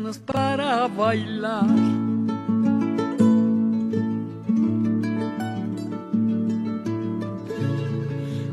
[0.00, 1.66] manos para bailar.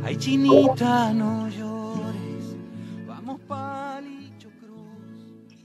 [0.03, 2.55] Ay, chinita, no llores,
[3.07, 5.57] vamos Palicho Cruz.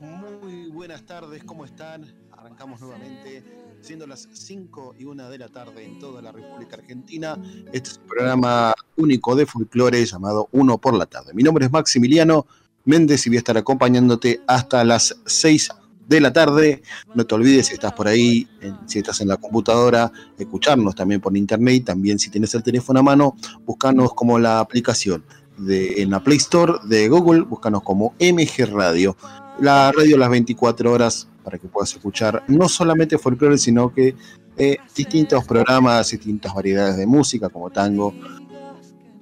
[0.00, 2.04] Muy buenas tardes, ¿cómo están?
[2.32, 3.42] Arrancamos nuevamente,
[3.80, 7.38] siendo las 5 y 1 de la tarde en toda la República Argentina.
[7.72, 11.32] Este es un programa único de folclore llamado Uno por la tarde.
[11.32, 12.46] Mi nombre es Maximiliano
[12.88, 15.68] Méndez y voy a estar acompañándote hasta las 6
[16.08, 16.82] de la tarde.
[17.14, 18.48] No te olvides si estás por ahí,
[18.86, 21.84] si estás en la computadora, escucharnos también por internet.
[21.84, 25.22] También si tienes el teléfono a mano, buscarnos como la aplicación
[25.58, 29.16] de, en la Play Store de Google, búscanos como MG Radio.
[29.60, 34.14] La radio las 24 horas para que puedas escuchar no solamente folclore, sino que
[34.56, 38.14] eh, distintos programas, distintas variedades de música como tango,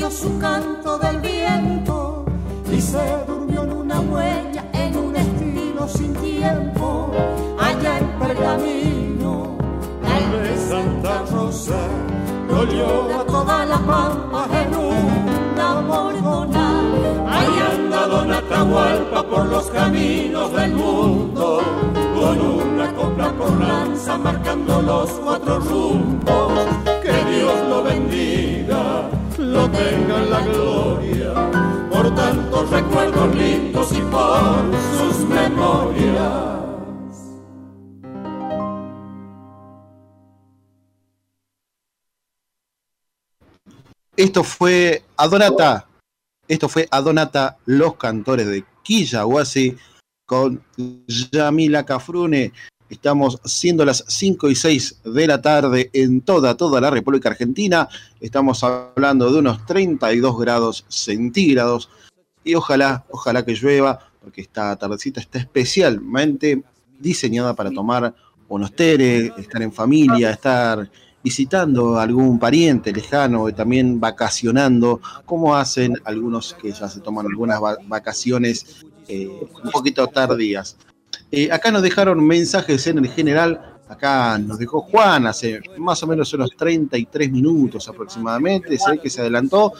[0.00, 2.24] perdió su canto del viento
[2.72, 7.10] y se durmió en una huella, en un estilo sin tiempo,
[7.58, 9.56] allá en Pergamino,
[10.02, 11.78] tal vez Santa Rosa,
[12.48, 16.80] dolió a toda la pampa en una morgona.
[17.28, 21.60] Ahí anda Don Atahualpa por los caminos del mundo,
[22.14, 26.52] con una copla por lanza marcando los cuatro rumbos.
[27.02, 29.19] Que Dios lo bendiga
[29.60, 31.34] lo tenga en la gloria,
[31.90, 34.64] por tantos recuerdos lindos y por
[34.96, 36.60] sus memorias.
[44.16, 45.86] Esto fue Adonata.
[46.48, 49.76] Esto fue Adonata, los cantores de Quillahuasi
[50.26, 50.62] con
[51.06, 52.52] Yamila Cafrune.
[52.90, 57.88] Estamos siendo las 5 y 6 de la tarde en toda, toda la República Argentina.
[58.20, 61.88] Estamos hablando de unos 32 grados centígrados.
[62.42, 66.64] Y ojalá, ojalá que llueva, porque esta tardecita está especialmente
[66.98, 68.12] diseñada para tomar
[68.48, 70.90] unos teres, estar en familia, estar
[71.22, 77.26] visitando a algún pariente lejano y también vacacionando, como hacen algunos que ya se toman
[77.26, 79.28] algunas vacaciones eh,
[79.62, 80.76] un poquito tardías.
[81.32, 86.06] Eh, acá nos dejaron mensajes en el general, acá nos dejó Juan hace más o
[86.06, 89.72] menos unos 33 minutos aproximadamente, sé que se adelantó,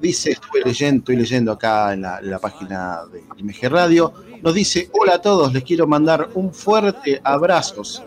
[0.00, 4.12] dice, estoy leyendo, estoy leyendo acá en la, página de MG Radio,
[4.42, 8.02] nos dice, hola a todos, les quiero mandar un fuerte abrazos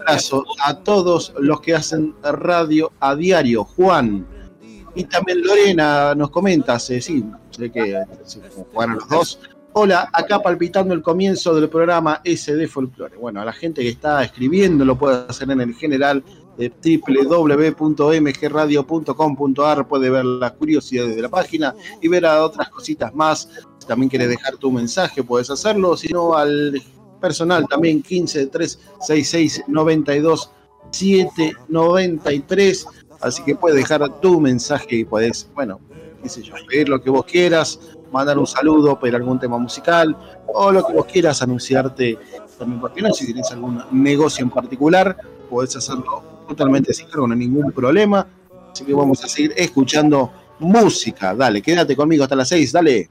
[0.00, 3.64] abrazo a todos los que hacen radio a diario.
[3.64, 4.26] Juan.
[4.94, 8.02] Y también Lorena nos comenta, sí, sé que
[8.72, 9.38] jugaron los dos.
[9.72, 13.16] Hola, acá palpitando el comienzo del programa SD Folklore.
[13.16, 16.24] Bueno, a la gente que está escribiendo lo puede hacer en el general
[16.58, 21.72] de www.mgradio.com.ar, puede ver las curiosidades de la página
[22.02, 23.48] y ver a otras cositas más.
[23.78, 26.82] Si también quieres dejar tu mensaje, puedes hacerlo, si no al
[27.20, 30.50] personal también 15 366 92
[30.90, 32.86] 793.
[33.20, 35.78] Así que puedes dejar tu mensaje y puedes, bueno,
[36.24, 37.78] qué sé yo, pedir lo que vos quieras,
[38.12, 40.16] mandar un saludo, pedir algún tema musical
[40.46, 42.18] o lo que vos quieras, anunciarte
[42.58, 45.16] también, porque no, si tienes algún negocio en particular,
[45.48, 48.26] podés hacerlo totalmente sin cargo, no hay ningún problema.
[48.72, 51.34] Así que vamos a seguir escuchando música.
[51.34, 53.10] Dale, quédate conmigo hasta las 6, dale.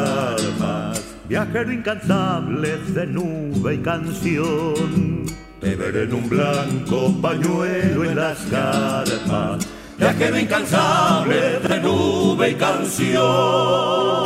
[0.00, 1.02] calmas.
[1.28, 5.26] Viajero incansable de nube y canción.
[5.60, 9.66] Te veré en un blanco pañuelo en las carpas.
[9.98, 14.20] Viajero incansable de nube y canción.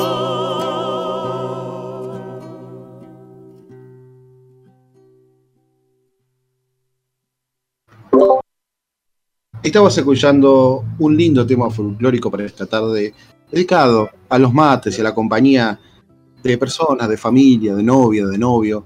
[9.62, 13.14] Estamos escuchando un lindo tema folclórico para esta tarde,
[13.50, 15.78] dedicado a los mates y a la compañía
[16.42, 18.84] de personas, de familia, de novia, de novio.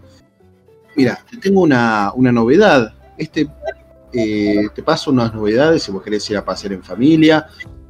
[0.97, 2.95] Mira, tengo una, una novedad.
[3.17, 3.49] Este,
[4.13, 7.47] eh, te paso unas novedades si vos querés ir a pasear en familia,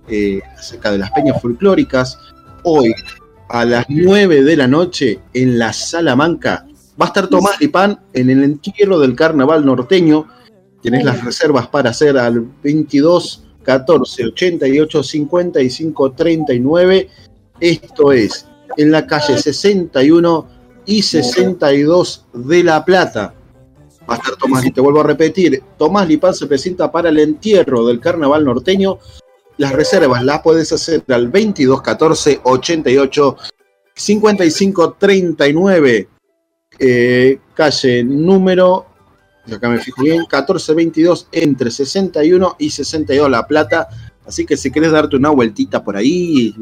[0.08, 2.18] eh, acerca de las peñas folclóricas.
[2.64, 2.92] Hoy,
[3.48, 6.66] a las 9 de la noche, en la Salamanca,
[7.00, 10.26] va a estar Tomás Lipán en el entierro del carnaval norteño
[10.80, 17.10] Tienes las reservas para hacer al 22 14 88 55 39.
[17.60, 18.46] Esto es
[18.78, 20.48] en la calle 61
[20.86, 23.34] y 62 de La Plata.
[24.08, 27.18] Va a estar Tomás, y te vuelvo a repetir, Tomás Lipán se presenta para el
[27.18, 29.00] entierro del carnaval norteño.
[29.58, 33.36] Las reservas las puedes hacer al 22 14 88
[33.94, 36.08] 55 39.
[37.54, 38.86] calle número
[39.54, 43.88] acá me fijo bien, 1422 entre 61 y 62 La Plata.
[44.26, 46.54] Así que si querés darte una vueltita por ahí,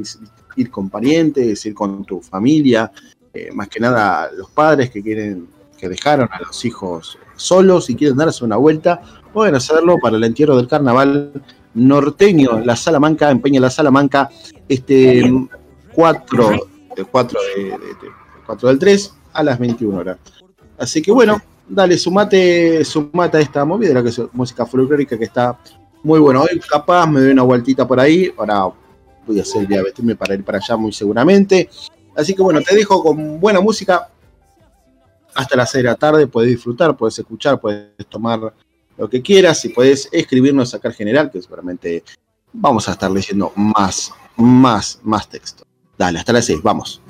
[0.57, 2.91] ir con parientes, ir con tu familia,
[3.35, 7.97] eh, más que nada los padres que quieren, que dejaron a los hijos solos y
[7.97, 9.01] quieren darse una vuelta,
[9.33, 11.33] pueden hacerlo para el entierro del carnaval
[11.75, 14.31] norteño, la Salamanca, empeña la Salamanca,
[14.69, 15.23] este
[15.93, 16.51] 4,
[17.11, 17.77] 4, de,
[18.47, 20.19] 4 del 3 a las 21 horas.
[20.79, 25.25] Así que bueno, dale, sumate, sumate a esta movida, la que es música folclórica que
[25.25, 25.59] está
[26.03, 26.43] muy bueno.
[26.43, 28.73] Hoy capaz me doy una vueltita por ahí, ahora
[29.27, 31.69] voy a hacer ya vestirme para ir para allá muy seguramente.
[32.17, 34.09] Así que bueno, te dejo con buena música
[35.35, 38.55] hasta las 6 de la tarde, puedes disfrutar, puedes escuchar, puedes tomar
[38.97, 42.03] lo que quieras y puedes escribirnos acá al general, que seguramente
[42.53, 45.65] vamos a estar leyendo más, más, más texto.
[45.99, 47.03] Dale, hasta las 6, vamos.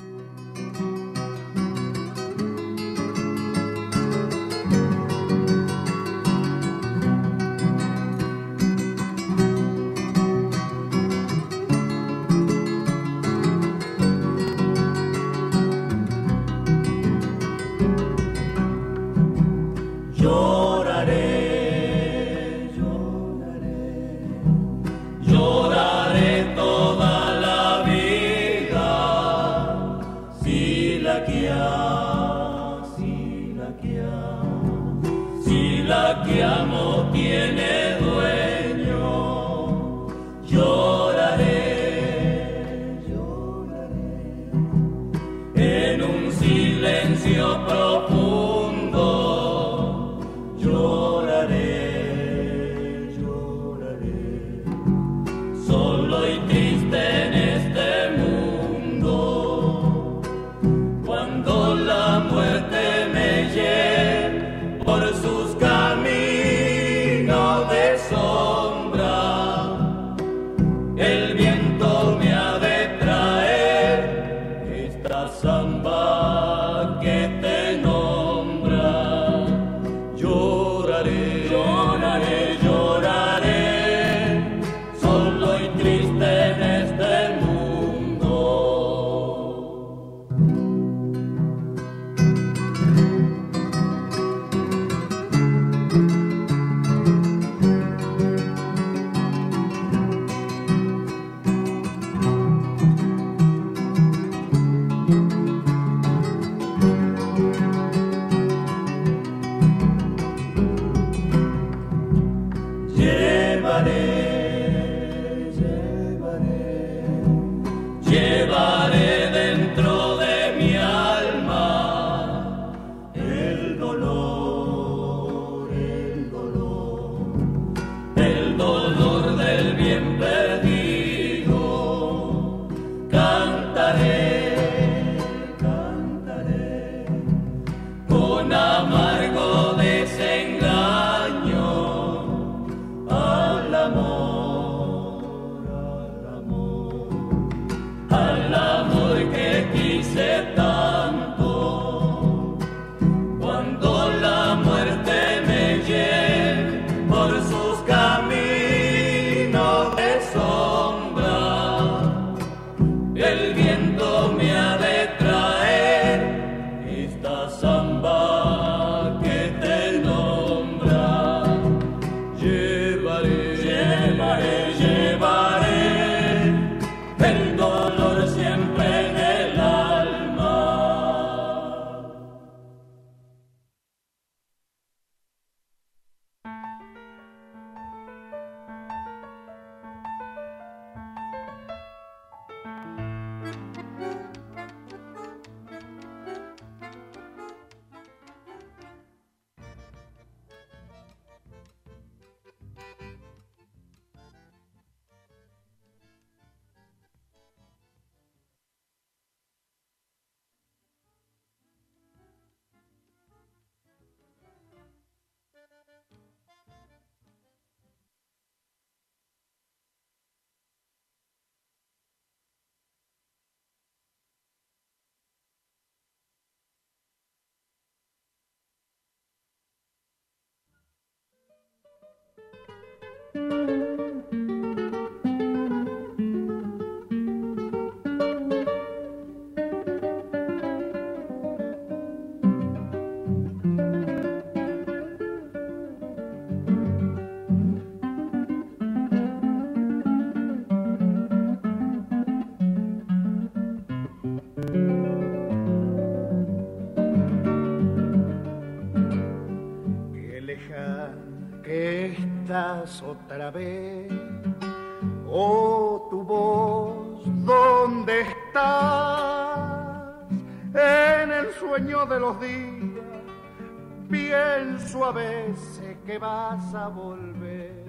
[276.19, 277.85] Vas a volver.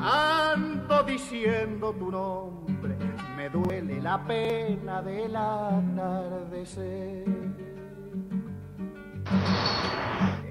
[0.00, 2.96] Ando diciendo tu nombre,
[3.36, 7.24] me duele la pena del atardecer.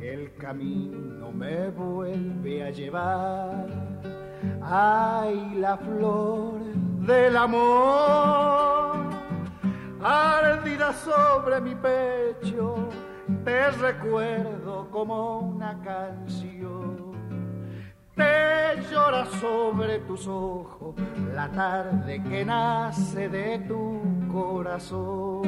[0.02, 3.68] El camino me vuelve a llevar,
[4.62, 6.60] ay la flor
[7.06, 8.98] del amor,
[10.02, 12.90] ardida sobre mi pecho,
[13.44, 17.08] te recuerdo como una canción
[18.18, 20.96] te llora sobre tus ojos
[21.36, 25.44] la tarde que nace de tu corazón.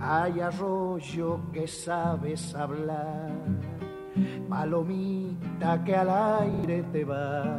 [0.00, 3.30] Hay arroyo que sabes hablar,
[4.48, 7.58] palomita que al aire te va.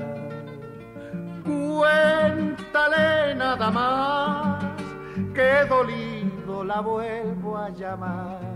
[1.43, 4.65] Cuéntale nada más
[5.35, 5.65] que
[6.61, 8.53] la vuelvo a llamar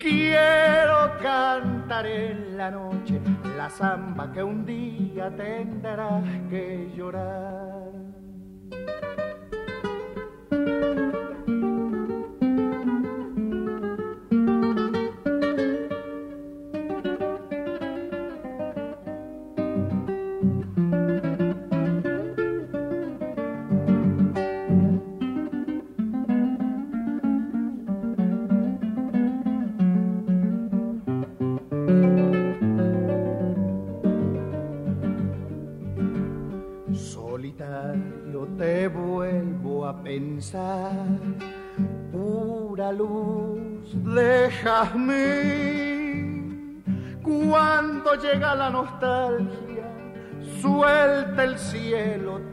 [0.00, 3.20] Quiero cantar en la noche
[3.54, 7.89] la samba que un día tendrás que llorar.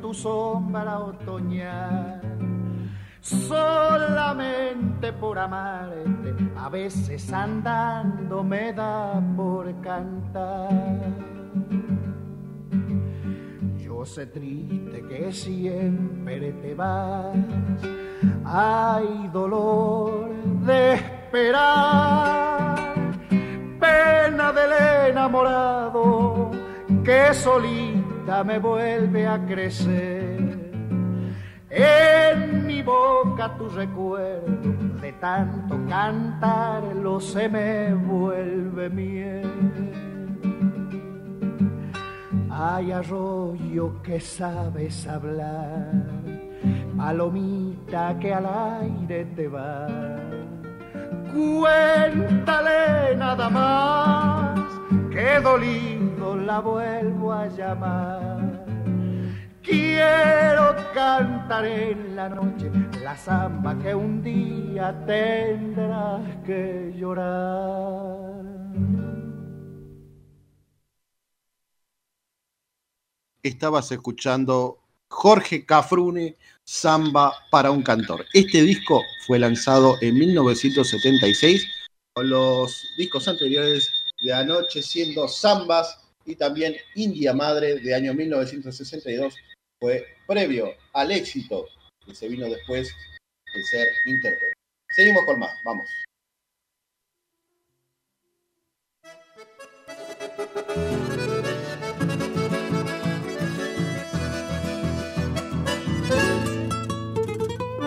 [0.01, 2.21] Tu sombra otoñal.
[3.21, 10.69] Solamente por amarte, a veces andando me da por cantar.
[13.77, 17.35] Yo sé triste que siempre te vas
[18.45, 20.29] hay dolor
[20.65, 22.75] de esperar,
[23.79, 26.51] pena del enamorado
[27.03, 27.33] que
[28.43, 30.67] me vuelve a crecer.
[31.69, 39.49] En mi boca tu recuerdo de tanto cantarlo se me vuelve miel.
[42.49, 46.17] Hay arroyo que sabes hablar
[46.97, 48.47] palomita que al
[48.81, 49.87] aire te va.
[51.31, 54.59] Cuéntale nada más
[55.11, 55.39] que
[56.35, 58.65] la vuelvo a llamar.
[59.61, 62.71] Quiero cantar en la noche
[63.03, 68.45] la samba que un día tendrás que llorar.
[73.43, 78.25] Estabas escuchando Jorge Cafrune, Samba para un cantor.
[78.33, 81.65] Este disco fue lanzado en 1976
[82.13, 83.89] con los discos anteriores
[84.23, 89.33] de Anoche siendo Zambas y también India Madre de año 1962
[89.79, 91.65] fue previo al éxito
[92.05, 92.87] que se vino después
[93.53, 94.53] de ser intérprete.
[94.89, 95.89] Seguimos con más, vamos.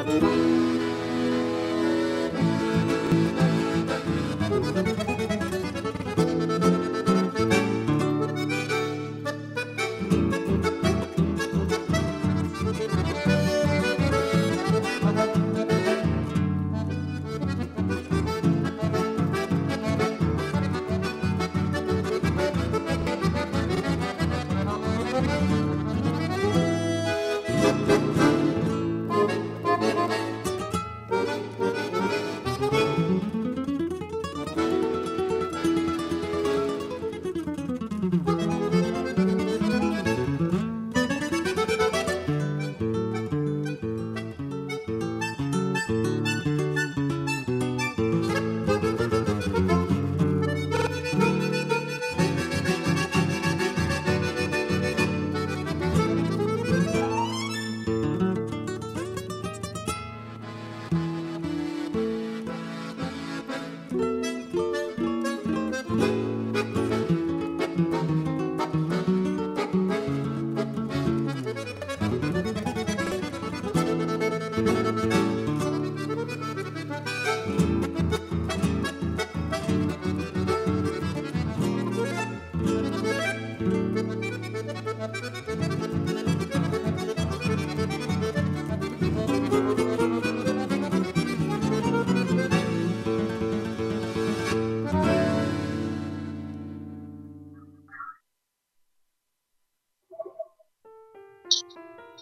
[0.03, 0.50] thank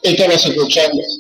[0.09, 0.97] Estabas escuchando.
[0.97, 1.18] Sobre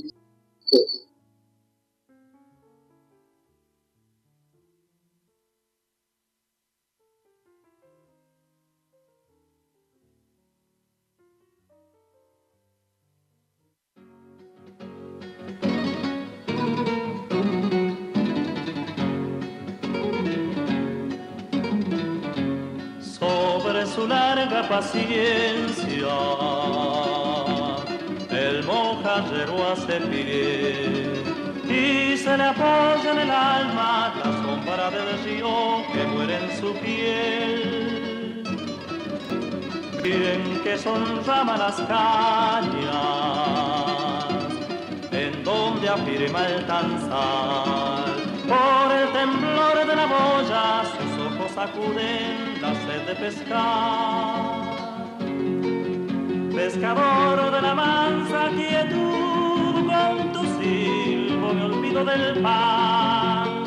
[62.05, 63.65] del pan.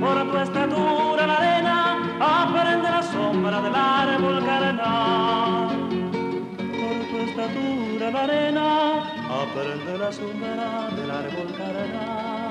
[0.00, 1.76] Por tu estatura la arena
[2.20, 5.68] aprende la sombra del árbol carnal.
[6.80, 8.66] Por tu estatura la arena
[9.42, 12.48] aprende la sombra del árbol carnal.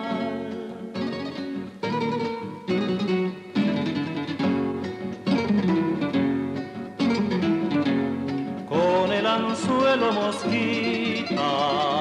[8.69, 11.96] con el anzuelo mosquita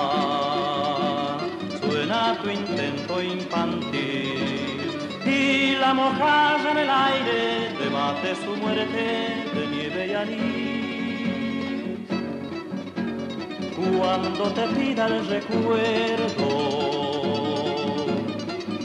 [2.46, 4.78] tu intento infantil.
[5.26, 9.06] Y la mojaja en el aire debate su muerte
[9.54, 11.98] de nieve y anís.
[13.98, 16.48] Cuando te pida el recuerdo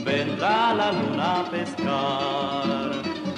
[0.04, 2.90] vendrá la luna a pescar.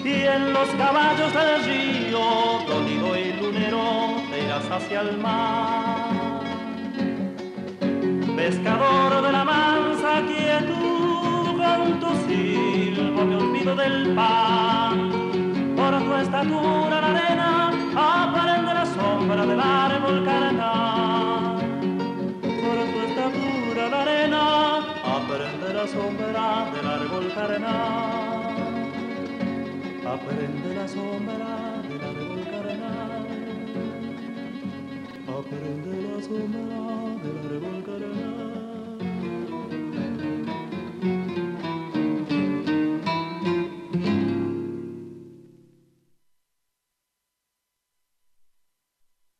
[0.02, 2.24] Y en los caballos del río,
[2.68, 3.86] dolido y lunero,
[4.30, 6.24] te irás hacia el mar.
[8.36, 9.44] Pescador de la
[10.14, 15.10] mansa quietud, con tu silbo me olvido del pan.
[15.76, 21.56] Por tu estatura la arena aprende la sombra del árbol carnal.
[22.42, 24.76] Por tu estatura la arena
[25.16, 28.54] aprende la sombra del árbol carnal
[30.06, 33.26] aprende la sombra del árbol carnal.
[35.26, 36.62] Aprende la sombra
[37.22, 38.73] del árbol carnal.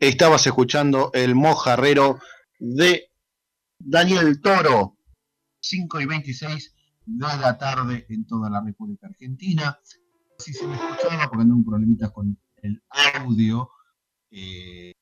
[0.06, 2.20] Estabas escuchando el mojarrero
[2.58, 3.10] de
[3.78, 4.98] Daniel Toro,
[5.60, 6.74] 5 y 26
[7.06, 9.80] de la tarde en toda la República Argentina.
[10.38, 12.84] Si se me escuchaba, porque un problemitas con el
[13.16, 13.70] audio.
[14.30, 14.92] eh,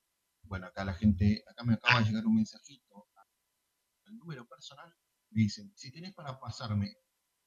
[0.45, 3.09] bueno, acá la gente, acá me acaba de llegar un mensajito
[4.07, 4.95] al número personal.
[5.31, 6.95] Me dicen, si tenés para pasarme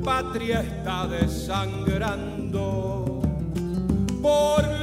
[0.04, 3.22] patria está desangrando.
[4.22, 4.79] Por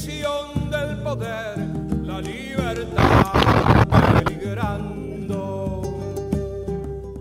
[0.00, 1.58] ambición del poder,
[2.04, 3.86] la libertad
[4.24, 5.82] peligrando.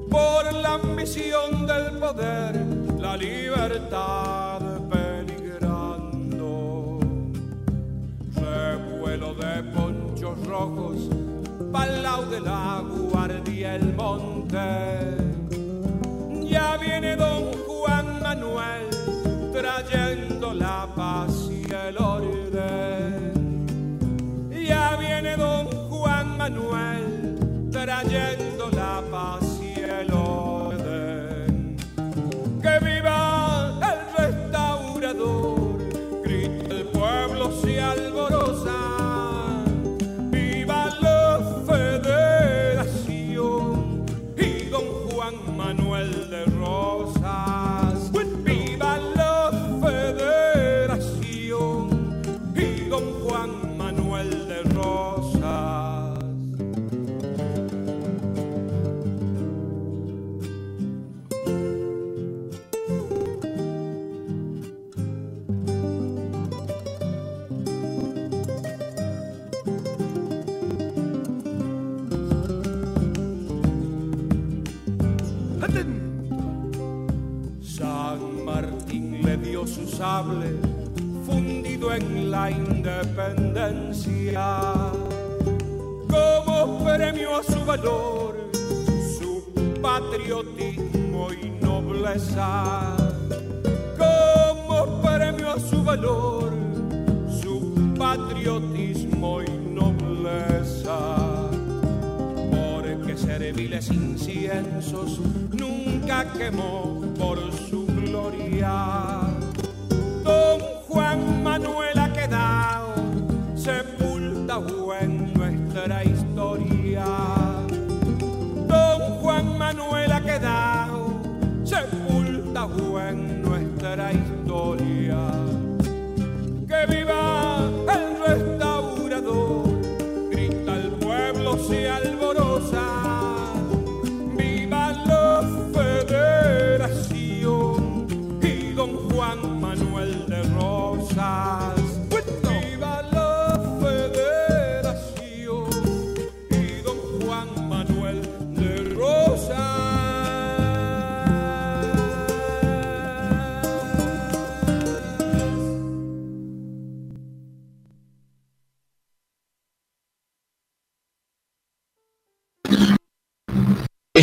[0.09, 2.55] Por la ambición del poder,
[2.97, 5.79] la libertad peligrando.
[8.35, 11.09] Revuelo de ponchos rojos,
[11.73, 15.17] palau de la guardia el monte.
[16.49, 18.87] Ya viene don Juan Manuel
[19.51, 22.38] trayendo la paz y el orden.
[26.49, 29.48] Manuel trayendo la paz
[80.29, 80.53] sable
[81.25, 84.63] fundido en la independencia.
[86.09, 88.35] Como premio a su valor,
[89.17, 89.43] su
[89.81, 92.95] patriotismo y nobleza.
[93.97, 96.51] Como premio a su valor,
[97.41, 101.49] su patriotismo y nobleza.
[102.51, 105.19] Porque serviles inciensos
[105.51, 106.88] nunca quemó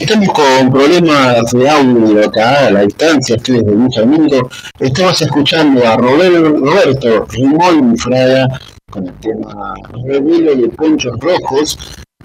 [0.06, 4.48] Estamos con problemas de audio acá a la distancia, estoy desde Villa Domingo.
[4.78, 8.46] Estamos escuchando a Roberto Rimón Fraga
[8.88, 11.76] con el tema Revelo de Ponchos Rojos.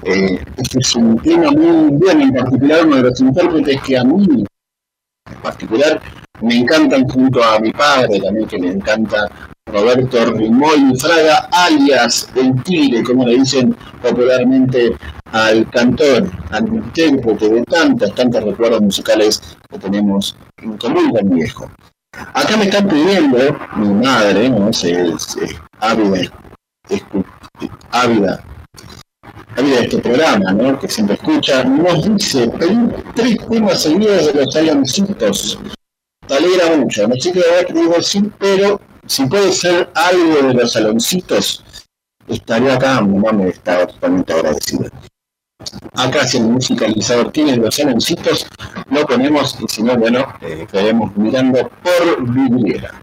[0.04, 4.04] Eh, este es un tema muy bueno, en particular uno de los intérpretes que a
[4.04, 4.46] mí
[5.32, 6.00] en particular
[6.39, 9.28] me encantan junto a mi padre también que le encanta
[9.65, 14.96] Roberto Rimón Fraga, alias El Tigre, como le dicen popularmente
[15.32, 21.72] al cantor, al intérprete de tantos, tantos recuerdos musicales que tenemos en común con viejo.
[22.34, 23.38] Acá me están pidiendo,
[23.78, 24.70] mi madre, ¿no?
[24.70, 26.22] Es, es- es ávida,
[26.89, 27.26] escu-
[27.91, 28.44] ávida,
[29.56, 30.78] de este programa, ¿no?
[30.80, 32.52] Que siempre escucha, nos dice,
[33.15, 35.60] tres temas seguidos de los Aloncitos.
[36.28, 40.54] Te alegra mucho, no sé qué haber querido decir, pero si puede ser algo de
[40.54, 41.63] los Aloncitos,
[42.28, 44.89] estaría acá, mi mamá me está totalmente agradecida.
[45.93, 48.47] Acá si el musicalizador tiene los aloncitos,
[48.89, 50.65] lo ponemos y si no, bueno, eh,
[51.15, 53.00] mirando por vidriera.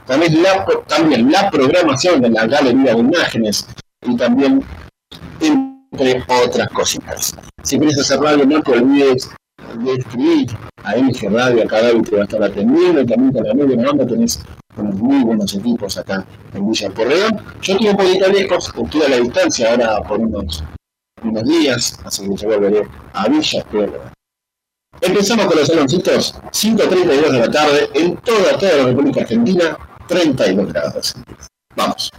[0.06, 3.68] también la, también la programación de la galería de imágenes
[4.06, 4.64] y también
[5.40, 7.36] entre otras cositas.
[7.64, 9.30] Si quieres hacer radio, no te olvides
[9.80, 10.50] de escribir
[10.84, 13.86] a MG Radio, acá David te va a estar atendiendo y también con la media
[13.86, 14.44] banda tenés
[14.78, 17.38] unos muy buenos equipos acá en Villa Porredón.
[17.62, 20.64] Yo estoy un poquito lejos, estoy a la distancia ahora por unos,
[21.24, 24.12] unos días, así que yo volveré a Villa, pero
[25.00, 29.78] Empezamos con los saloncitos, 5.32 de la tarde, en toda, toda la República Argentina,
[30.12, 31.16] 32 grados.
[31.76, 32.12] Vamos.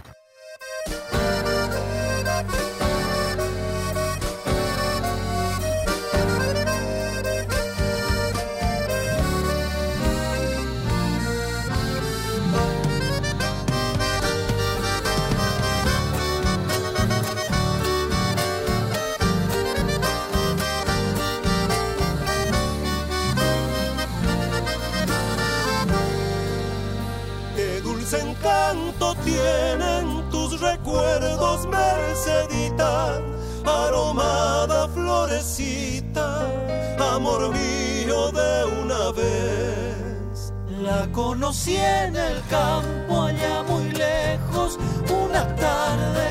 [41.63, 44.77] Conocí en el campo allá muy lejos,
[45.09, 46.27] una tarde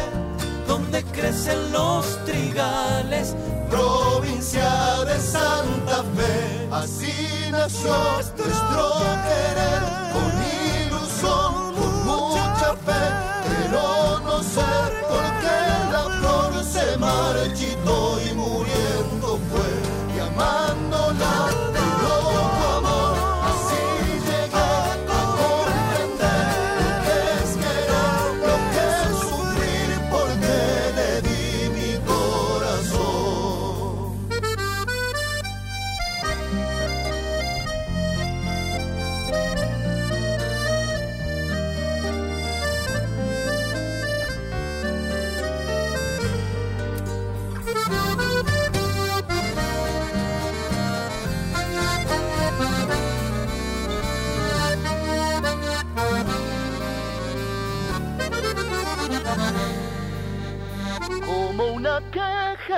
[0.67, 3.35] donde crecen los trigales,
[3.71, 6.69] provincia de Santa Fe.
[6.71, 8.72] Así nació nuestro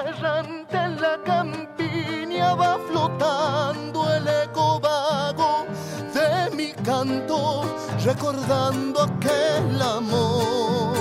[0.06, 5.66] errante en la campiña va flotando el eco vago
[6.12, 7.64] de mi canto,
[8.04, 10.94] recordando aquel amor.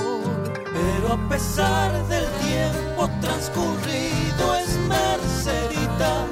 [0.72, 6.26] Pero a pesar del tiempo transcurrido es Mercedita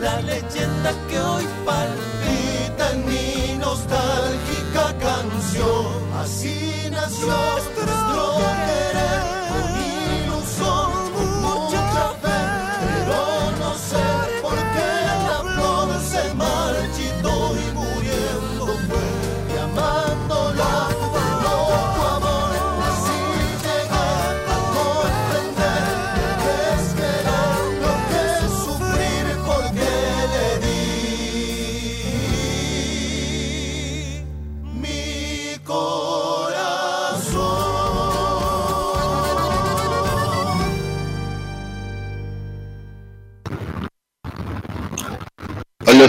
[0.00, 6.20] la leyenda que hoy palpita en mi nostálgica canción.
[6.22, 8.89] Así nació nuestro querer.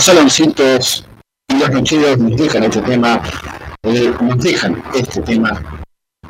[0.01, 1.05] Los saloncitos
[1.47, 3.21] y los nocheros nos dejan este tema,
[3.83, 5.61] eh, nos dejan este tema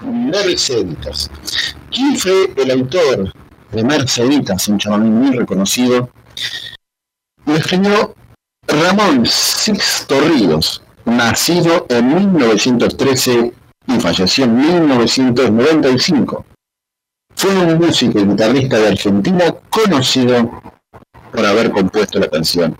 [0.02, 1.32] Merceditas.
[1.90, 3.32] ¿Quién fue el autor
[3.72, 6.10] de Merceditas, un chaval muy reconocido?
[7.46, 8.14] Lo escribió
[8.68, 13.54] Ramón Sixto Ríos, nacido en 1913
[13.88, 16.46] y falleció en 1995.
[17.36, 20.62] Fue un músico y guitarrista de Argentina conocido
[21.32, 22.76] por haber compuesto la canción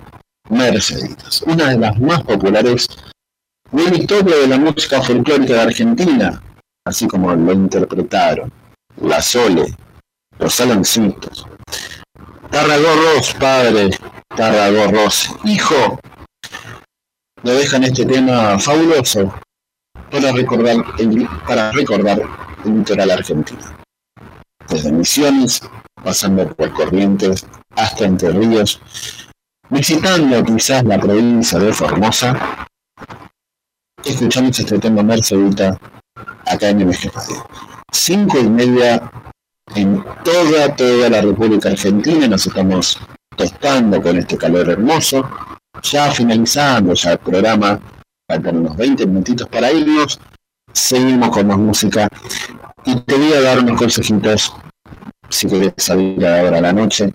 [0.52, 2.86] Merceditas, una de las más populares
[3.72, 6.44] de la historia de la música folclórica de Argentina,
[6.86, 8.52] así como lo interpretaron
[9.02, 9.74] La Sole,
[10.40, 11.48] Los Saloncitos,
[12.50, 13.92] Tarragorros padre,
[14.36, 15.98] Tarragorros hijo,
[17.44, 19.34] lo dejan este tema fabuloso
[20.12, 22.22] para recordar el, para recordar
[22.66, 23.62] el litoral argentino.
[24.68, 25.62] Desde Misiones,
[26.04, 27.46] pasando por Corrientes
[27.78, 28.82] hasta Entre Ríos,
[29.72, 32.68] visitando quizás la provincia de Formosa,
[34.04, 35.80] escuchamos este tema Mercedita
[36.46, 37.48] acá en MG Radio.
[37.90, 39.10] Cinco y media
[39.74, 43.00] en toda, toda la República Argentina, nos estamos
[43.38, 45.30] tostando con este calor hermoso,
[45.82, 47.80] ya finalizando ya el programa,
[48.28, 50.20] faltan unos 20 minutitos para irnos,
[50.74, 52.10] seguimos con más música.
[52.84, 54.54] Y te voy a dar unos consejitos
[55.30, 57.14] si querés salir ahora a la noche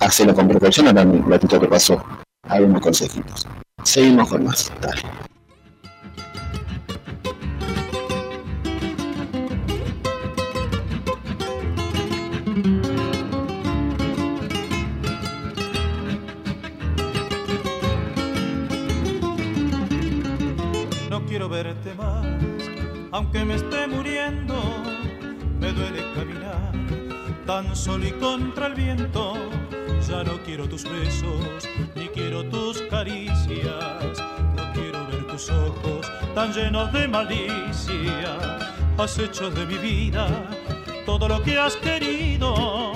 [0.00, 2.02] hacelo con precaución, ahora un ratito que pasó
[2.42, 3.46] algunos consejitos.
[3.82, 4.72] Seguimos con más.
[4.80, 5.02] Dale.
[21.10, 22.26] No quiero verte más,
[23.12, 24.54] aunque me esté muriendo,
[25.60, 26.72] me duele caminar
[27.46, 29.34] tan solo y contra el viento
[30.06, 34.18] ya no quiero tus besos, ni quiero tus caricias.
[34.56, 38.58] No quiero ver tus ojos tan llenos de malicia.
[38.98, 40.28] Has hecho de mi vida
[41.04, 42.92] todo lo que has querido.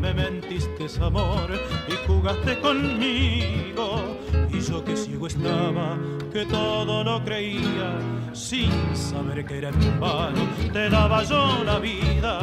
[0.00, 1.50] Me mentiste amor
[1.88, 4.18] y jugaste conmigo.
[4.50, 5.98] Y yo que ciego estaba,
[6.32, 7.98] que todo lo creía,
[8.32, 12.38] sin saber que era en vano, te daba yo la vida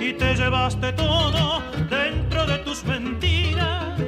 [0.00, 3.98] y te llevaste todo dentro de tus mentiras,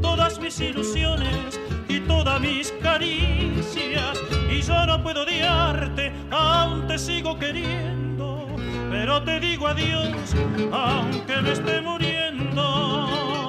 [0.00, 4.18] todas mis ilusiones y todas mis caricias.
[4.50, 8.46] Y yo no puedo odiarte, aún te sigo queriendo,
[8.90, 10.34] pero te digo adiós,
[10.72, 13.43] aunque me esté muriendo.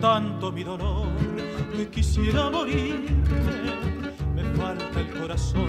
[0.00, 1.08] Tanto mi dolor
[1.76, 3.16] que quisiera morirme.
[4.34, 5.68] Me falta el corazón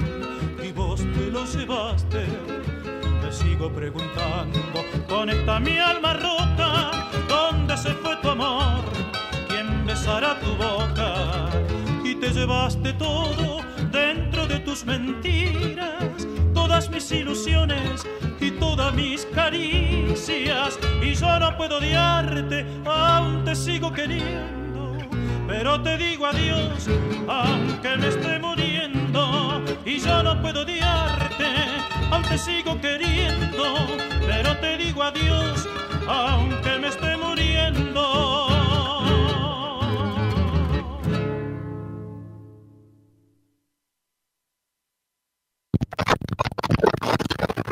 [0.63, 2.25] y vos te lo llevaste.
[3.21, 4.59] Me sigo preguntando
[5.07, 8.83] con esta mi alma rota, ¿dónde se fue tu amor?
[9.47, 11.49] ¿Quién besará tu boca?
[12.03, 13.61] Y te llevaste todo
[13.91, 16.03] dentro de tus mentiras,
[16.79, 18.07] todas mis ilusiones
[18.39, 20.79] y todas mis caricias.
[21.01, 24.97] Y yo no puedo odiarte, aún te sigo queriendo.
[25.45, 26.87] Pero te digo adiós,
[27.27, 29.61] aunque me esté muriendo.
[29.83, 31.47] Y yo no puedo odiarte,
[32.11, 33.75] aún te sigo queriendo.
[34.25, 35.67] Pero te digo adiós,
[36.07, 38.48] aunque me esté muriendo.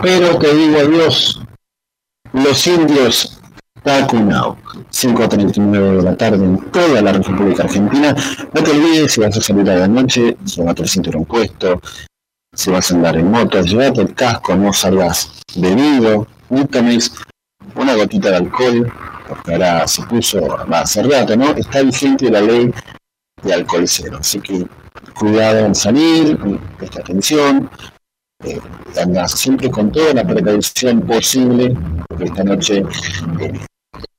[0.01, 1.41] Pero te digo adiós,
[2.33, 3.39] Los indios
[3.83, 4.57] Tacunao,
[4.91, 8.13] 5.39 de la tarde en toda la República Argentina.
[8.53, 11.81] No te olvides, si vas a salir a la noche, llévate el cinturón puesto,
[12.53, 17.13] si vas a andar en moto, llévate el casco, no salgas bebido, no tomes
[17.75, 18.91] una gotita de alcohol,
[19.27, 21.51] porque ahora se puso, va, hace rato, ¿no?
[21.51, 22.73] Está vigente la ley
[23.41, 24.65] de alcohol cero, así que
[25.13, 26.37] cuidado al salir,
[26.77, 27.69] presta atención,
[28.43, 28.59] eh,
[29.27, 31.75] siempre con toda la precaución posible,
[32.07, 32.83] porque esta noche
[33.39, 33.59] eh,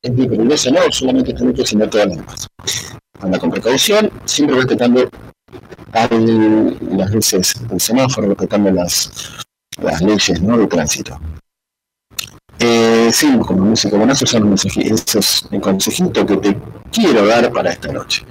[0.03, 2.47] es muy peligrosa, no solamente esta noche, sino todas las demás.
[3.21, 5.09] Anda con precaución, siempre respetando
[5.93, 9.37] las veces el semáforo, respetando las,
[9.81, 10.59] las leyes ¿no?
[10.59, 11.19] de tránsito.
[12.61, 13.97] Eh, seguimos con música.
[13.97, 16.59] Bueno, esos son ese es el consejito que te
[16.93, 18.25] quiero dar para esta noche.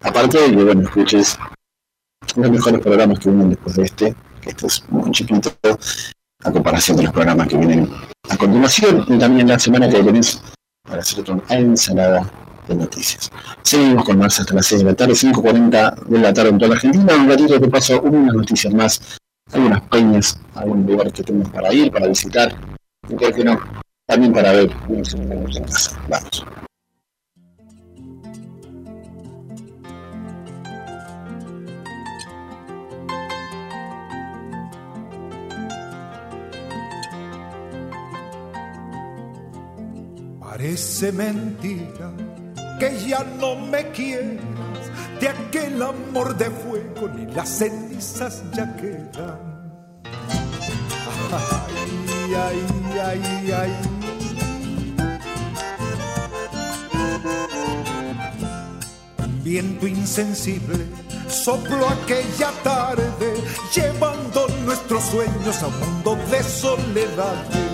[0.00, 1.38] Aparte de que, bueno, escuches
[2.36, 4.14] los mejores programas que vienen después de este,
[4.44, 5.52] que este es muy chiquito,
[6.44, 7.90] a comparación de los programas que vienen
[8.28, 10.20] a continuación, y también la semana que viene
[10.82, 12.30] para hacer otra ensalada
[12.68, 13.30] de noticias.
[13.62, 16.68] Seguimos con más hasta las 6 de la tarde, 5.40 de la tarde en toda
[16.68, 17.16] la Argentina.
[17.16, 19.18] Un ratito te paso unas noticias más,
[19.52, 22.54] algunas peñas, algún lugar que tenemos para ir, para visitar,
[23.08, 23.58] y por qué no,
[24.06, 24.70] también para ver.
[26.08, 26.44] Vamos.
[40.56, 42.12] Parece mentira
[42.78, 44.38] que ya no me quieras,
[45.20, 49.36] de aquel amor de fuego ni las cenizas ya quedan.
[51.32, 52.62] Ay, ay,
[53.02, 53.72] ay, ay.
[59.42, 60.86] Viento insensible
[61.26, 63.42] sopló aquella tarde,
[63.74, 67.73] llevando nuestros sueños a un mundo de soledades.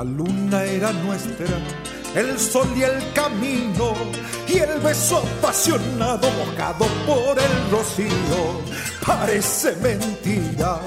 [0.00, 1.46] La luna era nuestra,
[2.14, 3.92] el sol y el camino,
[4.48, 8.62] y el beso apasionado mojado por el rocío.
[9.06, 10.80] Parece mentira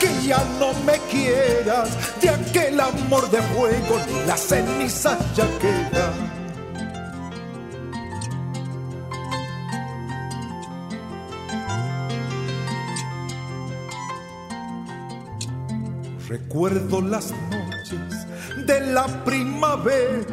[0.00, 1.90] que ya no me quieras,
[2.22, 6.32] de aquel amor de fuego ni las cenizas ya quedan.
[16.26, 17.63] Recuerdo las noches
[18.66, 20.26] de la primavera,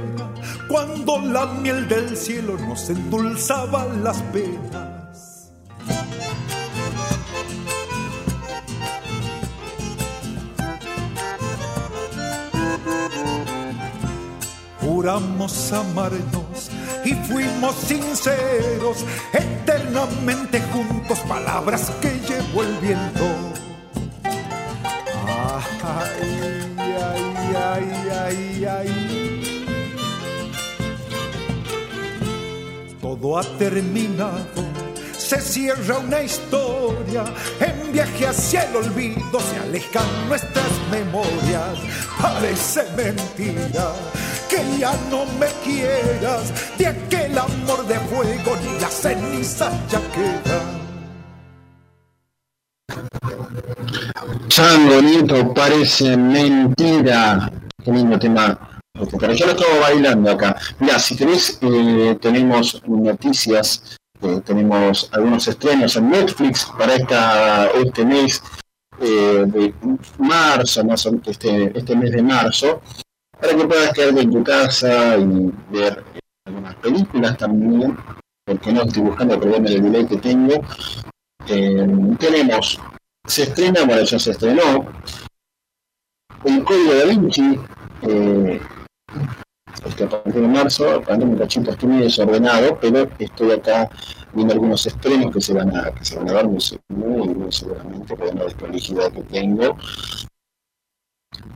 [0.68, 5.52] cuando la miel del cielo nos endulzaba las penas.
[14.80, 16.70] Juramos amarnos
[17.04, 23.52] y fuimos sinceros, eternamente juntos, palabras que llevó el viento.
[33.38, 34.66] Ha terminado,
[35.18, 37.24] se cierra una historia.
[37.62, 41.80] En viaje hacia el olvido se alejan nuestras memorias.
[42.22, 43.94] Parece mentira
[44.50, 50.82] que ya no me quieras, de aquel amor de fuego ni las cenizas ya quedan.
[54.50, 57.50] Chango Nieto, parece mentira.
[57.82, 58.71] Qué lindo tema.
[59.20, 60.56] Pero yo lo estaba bailando acá.
[60.80, 68.06] Mira, si querés, eh, tenemos noticias, eh, tenemos algunos estrenos en Netflix para esta, este
[68.06, 68.42] mes
[69.00, 69.74] eh, de
[70.20, 72.82] marzo, más o- este, este mes de marzo,
[73.40, 76.04] para que puedas quedarte en tu casa y ver
[76.46, 77.98] algunas películas también,
[78.46, 80.54] porque no estoy buscando el problema del delay que tengo.
[82.20, 82.80] Tenemos
[83.26, 84.86] se estrena, bueno, ya se estrenó,
[86.44, 87.60] el Código da Vinci,
[89.86, 93.90] este, a partir de marzo, para un cachito estoy muy desordenado, pero estoy acá
[94.34, 97.28] viendo algunos estrenos que se van a, que se van a dar muy, se- muy,
[97.30, 99.78] muy seguramente, por la desprolijidad que tengo.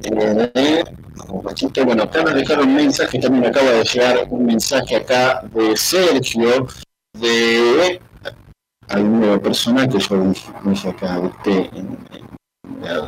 [0.03, 0.83] Eh,
[1.29, 4.95] un cachito, bueno, acá me dejaron un mensaje, también me acaba de llegar un mensaje
[4.95, 6.67] acá de Sergio,
[7.13, 7.99] de
[8.89, 10.33] algún nuevo persona que yo
[10.63, 11.69] dije acá, ¿viste?
[11.77, 12.34] En- en-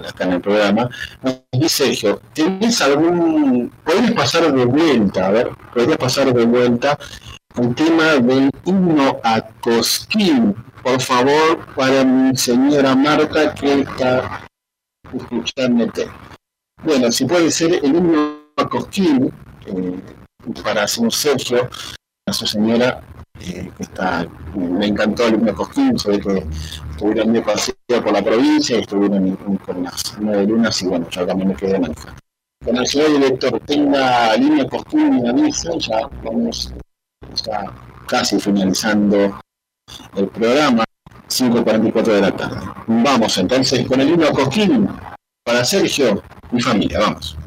[0.08, 0.90] acá en el programa,
[1.52, 6.98] dice Sergio, ¿tenés algún, podrías pasar de vuelta, a ver, podrías pasar de vuelta
[7.58, 14.48] el tema del himno a Cosquín, por favor, para mi señora Marta que está
[15.12, 16.08] escuchándote.
[16.84, 19.34] Bueno, si puede ser el himno a Cosquín,
[19.66, 20.00] eh,
[20.64, 21.70] para señor Sergio,
[22.28, 23.02] a su señora,
[23.42, 26.46] eh, está, me encantó Alumnos Cosquín, se que
[26.92, 31.26] estuvieron de paseo por la provincia y estuvieron con las nueve lunas y bueno, yo
[31.26, 32.16] también me quedé en Alfa.
[32.64, 36.74] Cuando el señor director tenga línea Cosquín y avisa, ya vamos
[37.46, 37.66] ya
[38.08, 39.40] casi finalizando
[40.16, 40.84] el programa,
[41.30, 42.60] 5.44 de la tarde.
[42.88, 44.90] Vamos entonces con el himno Cosquín
[45.44, 47.38] para Sergio y familia, vamos.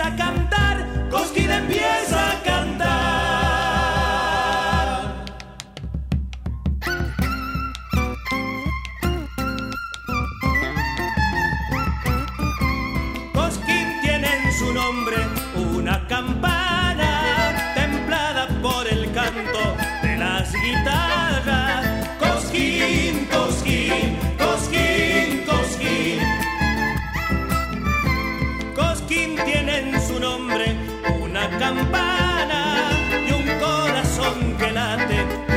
[0.00, 2.88] a cantar, Cosquín empieza a cantar.
[13.34, 15.16] Cosquín tiene en su nombre
[15.76, 21.17] una campana templada por el canto de las guitarras.
[31.68, 32.90] campana
[33.28, 35.47] y un corazón que late.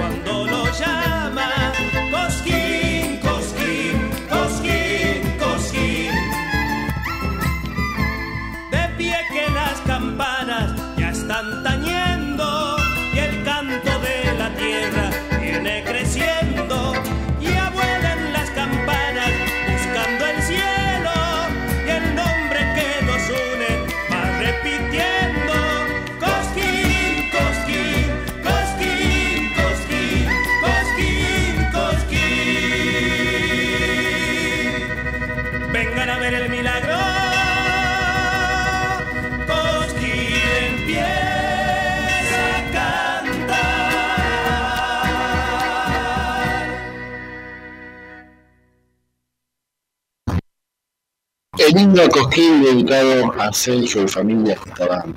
[51.73, 55.15] Lindo cosquín dedicado a Sergio y familia que estaban.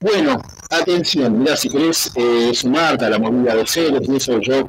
[0.00, 4.68] Bueno, atención, mira, si querés eh, sumarte a la movida de series, y eso yo,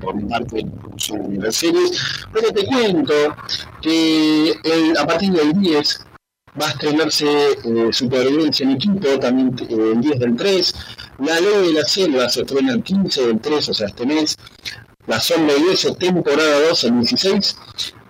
[0.00, 0.66] por mi parte,
[0.96, 1.92] soy ni de series,
[2.32, 3.14] pero te cuento
[3.80, 6.00] que el- a partir del 10
[6.60, 7.26] va a estrenarse
[7.64, 10.74] eh, Supervivencia en equipo, también eh, el 10 del 3,
[11.20, 14.36] La Ley de la Selva se estrena el 15 del 3, o sea, este mes,
[15.06, 17.56] La Sombra y eso, temporada 2, el 16,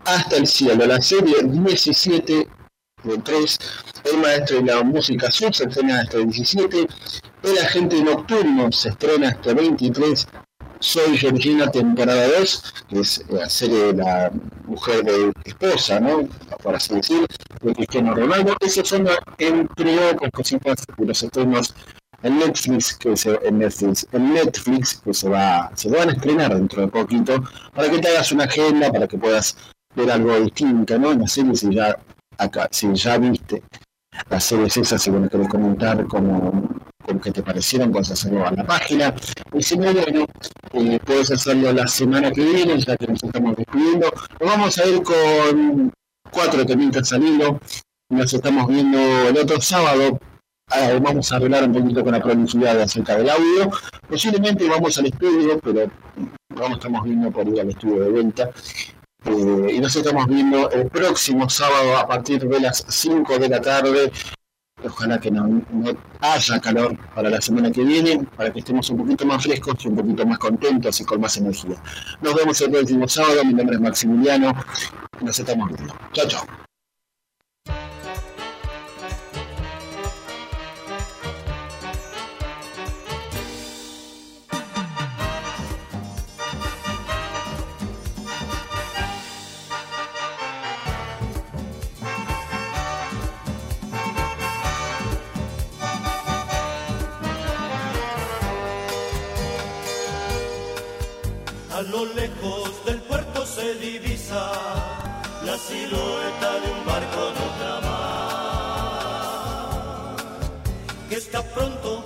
[0.07, 2.47] Hasta el Cielo, la serie 17
[3.05, 3.59] del 3,
[4.13, 6.87] El Maestro de la Música Sur se estrena hasta el 17,
[7.43, 10.27] El Agente Nocturno se estrena hasta el 23,
[10.81, 14.31] Soy Georgina, temporada 2, que es la serie de la
[14.67, 16.29] mujer de esposa, ¿no?
[16.63, 17.27] Por así decir,
[17.63, 18.55] de Cristiano Ronaldo.
[18.61, 21.75] Esos son, entre otras cositas, de los estrenos
[22.23, 26.55] en Netflix, que se, en Netflix, en Netflix, que se va, se van a estrenar
[26.55, 27.43] dentro de poquito,
[27.75, 29.57] para que te hagas una agenda, para que puedas
[29.95, 31.13] ver algo distinto, ¿no?
[31.13, 31.97] En la serie, si ya,
[32.39, 33.63] acá, si ya viste
[34.31, 36.69] las series esas, si bueno, querés comentar cómo,
[37.05, 39.15] cómo que te parecieron, puedes hacerlo a la página.
[39.53, 40.27] Y si no, bueno,
[40.73, 44.13] eh, puedes hacerlo la semana que viene, ya que nos estamos despidiendo.
[44.41, 45.93] Nos vamos a ir con
[46.31, 47.61] cuatro temitas al hilo.
[48.11, 50.19] Nos estamos viendo el otro sábado.
[51.03, 53.71] Vamos a hablar un poquito con la prolijidad acerca del audio.
[54.09, 55.91] Posiblemente vamos al estudio, pero
[56.49, 58.51] vamos estamos viendo por ir al estudio de vuelta.
[59.27, 63.61] Eh, y nos estamos viendo el próximo sábado a partir de las 5 de la
[63.61, 64.13] tarde.
[64.85, 68.99] Ojalá que no, no haya calor para la semana que viene, para que estemos un
[68.99, 71.77] poquito más frescos y un poquito más contentos y con más energía.
[72.21, 73.45] Nos vemos el próximo sábado.
[73.45, 74.53] Mi nombre es Maximiliano.
[75.21, 75.95] Nos estamos viendo.
[76.13, 76.64] Chao, chao.
[101.95, 104.51] Lo lejos del puerto se divisa
[105.47, 108.17] la silueta de un barco de ultramar
[111.09, 112.04] que está pronto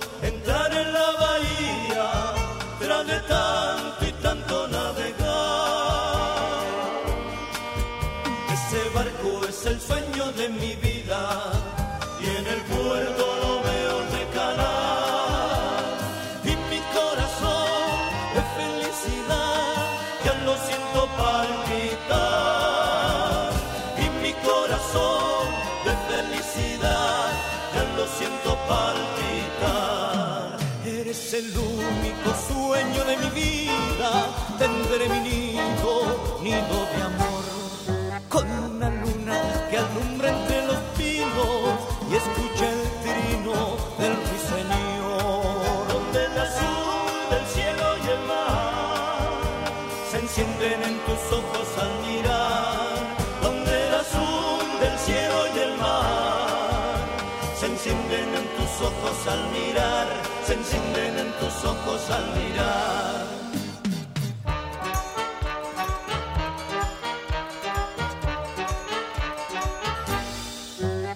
[31.97, 34.11] único sueño de mi vida
[34.57, 35.91] tendré mi nido
[36.41, 37.18] nido de amor
[59.09, 60.07] al mirar
[60.45, 63.25] se encienden en tus ojos al mirar.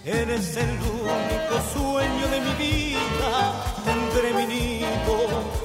[0.04, 3.32] Eres el único sueño de mi vida,
[3.86, 5.16] tendré mi nido,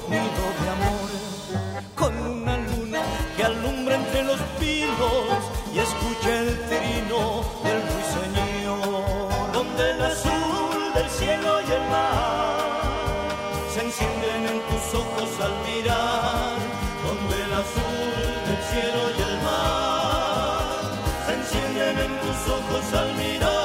[0.07, 1.09] nido de amor,
[1.95, 3.01] con una luna
[3.35, 5.48] que alumbra entre los pinos
[15.49, 16.57] al mirar,
[17.05, 20.91] donde el azul del cielo y el mar
[21.25, 23.58] se encienden en tus ojos al mirar.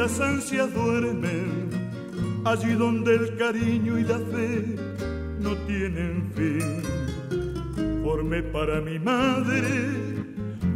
[0.00, 1.68] Las ansias duermen,
[2.46, 4.76] allí donde el cariño y la fe
[5.38, 6.82] no tienen fin.
[8.02, 9.62] Formé para mi madre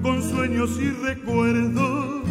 [0.02, 2.22] con sueños y recuerdos,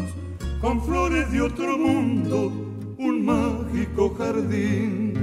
[0.61, 2.51] con flores de otro mundo,
[2.99, 5.13] un mágico jardín.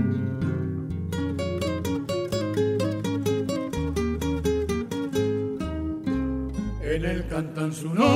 [6.82, 8.09] En él cantan su nombre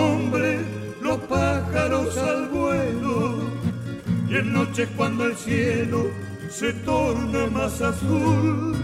[5.17, 6.11] cuando el cielo
[6.51, 8.75] se torna más azul.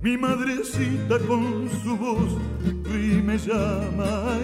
[0.00, 2.30] Mi madrecita con su voz
[2.84, 4.38] y me llama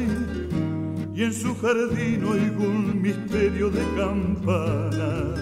[1.14, 5.38] y en su jardín oigo un misterio de campanas.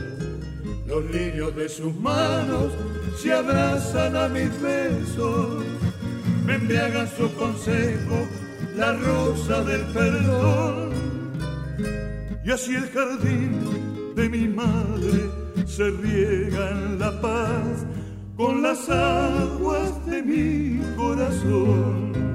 [0.86, 2.72] Los lirios de sus manos
[3.16, 5.64] se abrazan a mis besos,
[6.44, 8.28] me embriagan su consejo
[8.76, 10.90] la rosa del perdón.
[12.44, 13.89] Y así el jardín
[14.20, 15.30] de mi madre
[15.66, 17.86] se riega en la paz
[18.36, 22.29] con las aguas de mi corazón.